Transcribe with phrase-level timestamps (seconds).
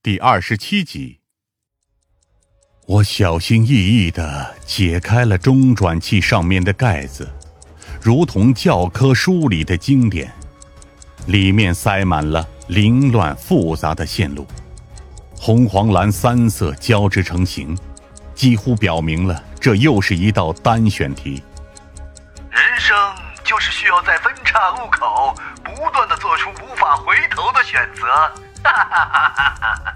[0.00, 1.18] 第二十七集，
[2.86, 7.28] 我小心翼翼的解开了中转器上面的盖子，
[8.00, 10.32] 如同教科书里的经典，
[11.26, 14.46] 里面塞满了凌乱复杂的线路，
[15.36, 17.76] 红、黄、蓝三色交织成形，
[18.36, 21.42] 几乎表明了这又是一道单选题。
[22.50, 22.96] 人生
[23.44, 25.34] 就是需要在分岔路口
[25.64, 27.16] 不断的做出无法回
[27.68, 28.02] 选择。
[28.64, 29.94] 哈哈哈哈哈！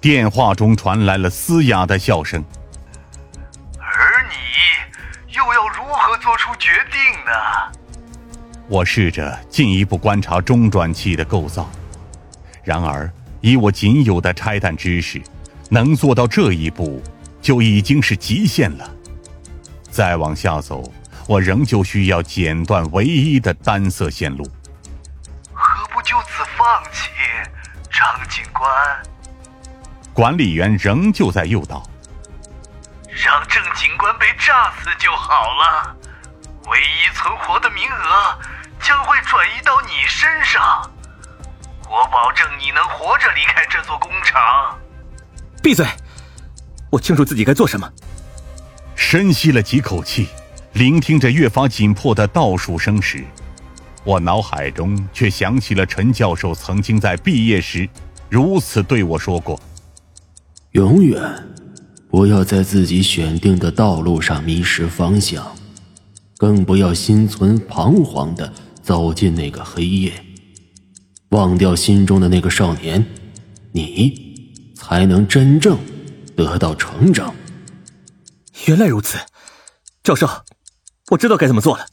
[0.00, 2.44] 电话中传来了嘶哑的笑声。
[3.78, 7.32] 而你又要如何做出决定呢？
[8.68, 11.70] 我试着进一步观察中转器的构造，
[12.64, 13.08] 然而
[13.40, 15.22] 以我仅有的拆弹知识，
[15.70, 17.00] 能做到这一步
[17.40, 18.90] 就已经是极限了。
[19.88, 20.92] 再往下走，
[21.28, 24.44] 我仍旧需要剪断唯一的单色线路。
[26.66, 27.10] 放弃？
[27.92, 28.68] 张警官，
[30.12, 31.88] 管理员仍旧在诱导，
[33.24, 35.96] 让郑警官被炸死就好了。
[36.66, 38.36] 唯一存活的名额
[38.80, 40.90] 将会转移到你身上，
[41.88, 44.76] 我保证你能活着离开这座工厂。
[45.62, 45.86] 闭嘴！
[46.90, 47.88] 我清楚自己该做什么。
[48.96, 50.30] 深吸了几口气，
[50.72, 53.24] 聆听着越发紧迫的倒数声时。
[54.06, 57.88] 我脑海中却想起了陈教授曾经在毕业时
[58.30, 59.60] 如此对我说过
[60.72, 61.20] ：“永远
[62.08, 65.44] 不要在自己选定的道路上迷失方向，
[66.36, 70.12] 更不要心存彷徨的走进那个黑夜，
[71.30, 73.04] 忘掉心中的那个少年，
[73.72, 75.76] 你才能真正
[76.36, 77.34] 得到成长。”
[78.66, 79.18] 原来如此，
[80.04, 80.28] 教授，
[81.10, 81.84] 我知道该怎么做了。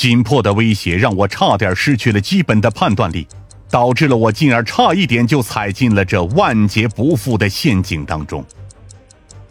[0.00, 3.28] 紧迫的威胁让我差点失去了基本的判断力，
[3.68, 8.42] 导致了我进而差一点就踩进了这万劫不复的陷阱当中。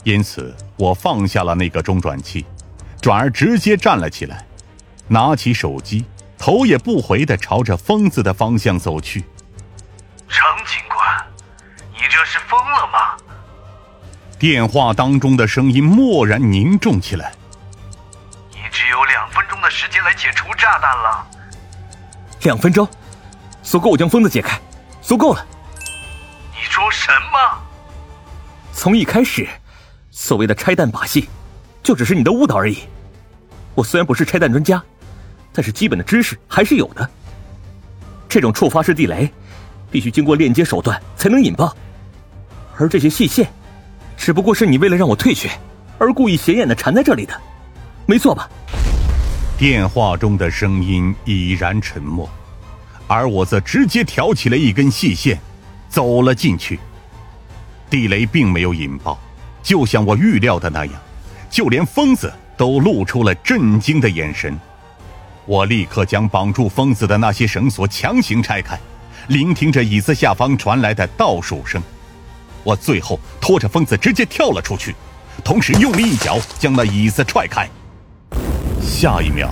[0.03, 2.47] 因此，我放下了那个中转器，
[2.99, 4.43] 转而直接站了起来，
[5.07, 6.03] 拿起手机，
[6.35, 9.19] 头也不回的朝着疯子的方向走去。
[10.27, 11.23] 程警官，
[11.93, 13.15] 你这是疯了吗？
[14.39, 17.33] 电话当中的声音蓦然凝重起来。
[22.41, 22.87] 两分钟，
[23.61, 24.59] 足够我将疯子解开，
[25.01, 25.45] 足够了。
[26.51, 27.61] 你说什么？
[28.73, 29.47] 从一开始，
[30.09, 31.27] 所谓的拆弹把戏，
[31.83, 32.79] 就只是你的误导而已。
[33.75, 34.81] 我虽然不是拆弹专家，
[35.51, 37.09] 但是基本的知识还是有的。
[38.29, 39.29] 这种触发式地雷，
[39.91, 41.75] 必须经过链接手段才能引爆，
[42.77, 43.51] 而这些细线，
[44.15, 45.49] 只不过是你为了让我退却，
[45.97, 47.33] 而故意显眼的缠在这里的。
[48.05, 48.49] 没错吧？
[49.59, 52.29] 电话中的声音已然沉默，
[53.07, 55.37] 而我则直接挑起了一根细线，
[55.89, 56.79] 走了进去。
[57.89, 59.19] 地雷并没有引爆，
[59.61, 60.93] 就像我预料的那样，
[61.49, 64.57] 就连疯子都露出了震惊的眼神。
[65.45, 68.79] 我立刻将绑住疯子的那些绳索强行拆开，
[69.27, 71.83] 聆听着椅子下方传来的倒数声。
[72.63, 74.95] 我最后拖着疯子直接跳了出去，
[75.43, 77.69] 同时用力一脚将那椅子踹开。
[78.81, 79.49] 下一秒，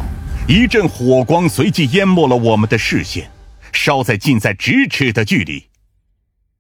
[0.48, 3.30] 一阵火光随即淹没了我们的视线，
[3.72, 5.68] 烧在近在咫尺的距离。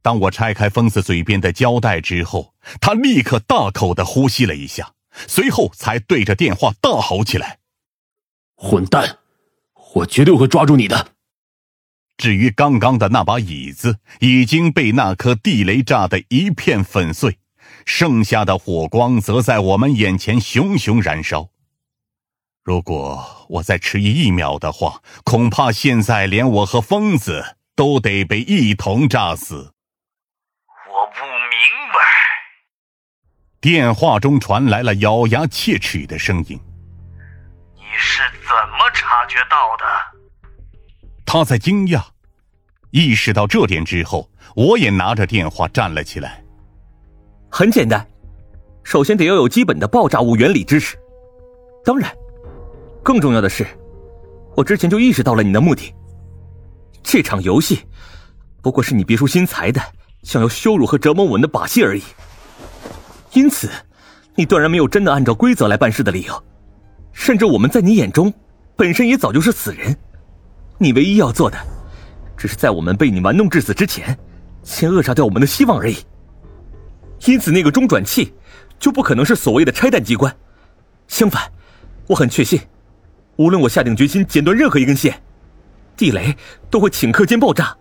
[0.01, 4.93] 当我拆开疯子嘴边的胶带之后，他立刻大口的呼吸了一下，
[5.27, 7.57] 随后才对着电话大吼起来
[8.55, 9.17] ：“混蛋，
[9.95, 11.11] 我绝对会抓住你的！”
[12.17, 17.37] 至于刚刚的那把椅子，已经被那颗地雷炸得一片粉碎，
[17.85, 21.49] 剩下的火光则在我们眼前熊熊燃烧。
[22.67, 29.55] 如果我再迟疑一秒的话，恐怕现在连我和疯子都得被一同炸死。
[29.55, 31.99] 我不明白。
[33.61, 36.59] 电话中传来了咬牙切齿的声音
[37.73, 39.85] ：“你是怎么察觉到的？”
[41.25, 42.03] 他在惊讶。
[42.91, 46.43] 意识到这点之后，我也拿着电话站了起来。
[47.49, 48.05] 很简单，
[48.83, 50.97] 首先得要有基本的爆炸物原理知识，
[51.85, 52.13] 当然。
[53.07, 53.65] 更重要的是，
[54.53, 55.95] 我之前就意识到了你的目的。
[57.01, 57.79] 这场游戏
[58.61, 59.81] 不过是你别出心裁的
[60.23, 62.03] 想要羞辱和折磨我们的把戏而已。
[63.31, 63.69] 因此，
[64.35, 66.43] 你断然没有真的按照规则来办事的理由。
[67.13, 68.33] 甚至我们在你眼中，
[68.75, 69.95] 本身也早就是死人。
[70.77, 71.57] 你唯一要做的，
[72.35, 74.19] 只是在我们被你玩弄致死之前，
[74.63, 75.95] 先扼杀掉我们的希望而已。
[77.25, 78.33] 因此，那个中转器
[78.77, 80.35] 就不可能是所谓的拆弹机关。
[81.07, 81.49] 相反，
[82.07, 82.59] 我很确信。
[83.37, 85.21] 无论我下定决心剪断任何一根线，
[85.95, 86.35] 地雷
[86.69, 87.75] 都会顷刻间爆炸，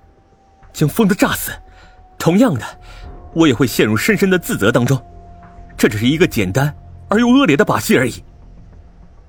[0.72, 1.50] 将疯子炸死，
[2.18, 2.64] 同样的，
[3.34, 5.02] 我也会陷入深深的自责当中。
[5.76, 6.74] 这只是一个简单
[7.08, 8.22] 而又恶劣的把戏而已。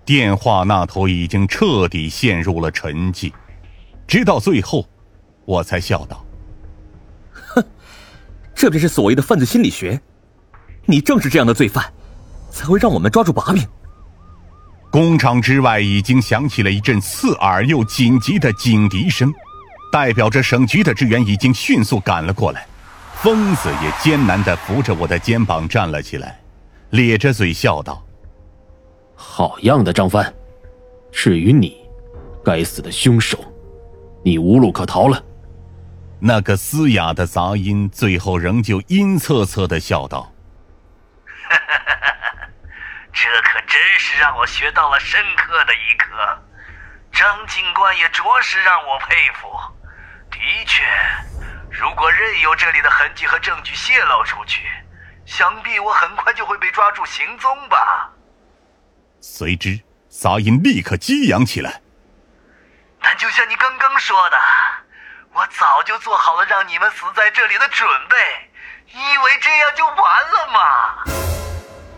[0.05, 3.31] 电话那头已经彻底陷入了沉寂，
[4.05, 4.85] 直到最后，
[5.45, 6.25] 我才笑道
[7.31, 7.63] ：“哼，
[8.53, 9.99] 这便是所谓的犯罪心理学。
[10.85, 11.85] 你正是这样的罪犯，
[12.49, 13.65] 才会让我们抓住把柄。”
[14.89, 19.31] 工厂之外已经响起了一阵刺耳又紧急的警笛声，
[19.91, 22.65] 代表着省局的支援已经迅速赶了过来。
[23.15, 26.39] 疯子也艰难地扶着我的肩膀站了起来，
[26.91, 28.03] 咧着嘴笑道
[29.15, 30.33] ：“好样的，张帆！
[31.11, 31.77] 至于你，
[32.45, 33.43] 该死的凶手，
[34.23, 35.23] 你无路可逃了。”
[36.19, 40.31] 那个嘶哑的杂音最后仍旧阴恻恻地笑道
[43.13, 46.43] ：“这可真是让我学到了深刻的一课。
[47.11, 49.51] 张警官也着实让我佩服。
[50.31, 50.83] 的确。”
[51.69, 54.65] 如果任由这里的痕迹和证据泄露出去，
[55.27, 58.09] 想必我很快就会被抓住行踪吧。
[59.21, 59.79] 随之，
[60.09, 61.81] 杂音立刻激扬起来。
[62.99, 64.39] 但就像你刚刚说的，
[65.33, 68.15] 我早就做好了让你们死在这里的准备，
[68.91, 71.03] 你以为这样就完了吗？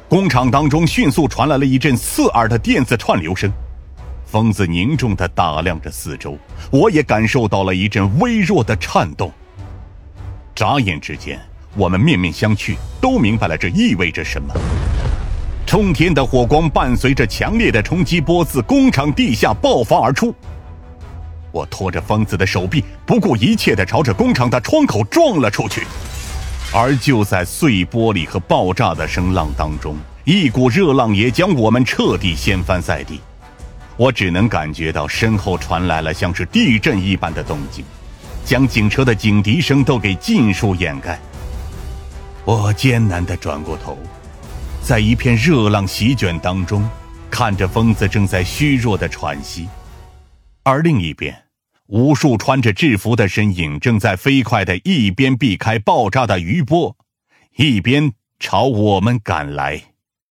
[0.09, 3.53] 工厂当中迅速传来了一阵刺耳的电子串流声，
[4.25, 6.35] 疯子凝重的打量着四周，
[6.71, 9.31] 我也感受到了一阵微弱的颤动。
[10.55, 11.39] 眨眼之间，
[11.75, 14.51] 我们面面相觑，都明白了这意味着什么。
[15.67, 20.33] 冲天的火光伴随着强烈的冲击波自工厂地下爆发而出。
[21.51, 25.83] 我拖着疯子的手臂，不顾一切地朝着工厂的窗口撞了出去。
[26.71, 33.19] 而就在碎玻璃和爆炸的声浪当中，一股热浪也将我们彻底掀翻在地。
[33.97, 37.83] 我只能感觉到身后传来了像是地震一般的动静。
[38.45, 41.19] 将警车的警笛声都给尽数掩盖。
[42.45, 43.97] 我艰难地转过头，
[44.81, 46.87] 在一片热浪席卷当中，
[47.29, 49.67] 看着疯子正在虚弱的喘息，
[50.63, 51.35] 而另一边，
[51.89, 56.95] 无数穿着制服的身影正在飞快的一边避开爆炸的余波，
[57.57, 59.88] 一边朝我们赶来。